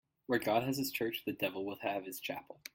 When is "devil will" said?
1.31-1.77